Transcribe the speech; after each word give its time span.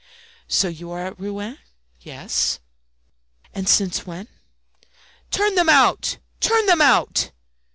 "So 0.47 0.67
you 0.67 0.89
are 0.89 1.05
at 1.05 1.19
Rouen?" 1.19 1.59
"Yes." 1.99 2.59
"And 3.53 3.69
since 3.69 4.03
when?" 4.03 4.27
"Turn 5.29 5.53
them 5.53 5.69
out! 5.69 6.17
turn 6.39 6.65
them 6.65 6.81
out!" 6.81 7.29